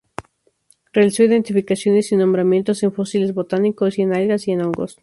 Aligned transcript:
Realizó 0.93 1.21
identificaciones 1.23 2.11
y 2.11 2.15
nombramientos 2.15 2.81
en 2.81 2.91
fósiles 2.91 3.35
botánicos, 3.35 3.99
y 3.99 4.01
en 4.01 4.15
algas 4.15 4.47
y 4.47 4.51
en 4.53 4.63
hongos. 4.63 4.99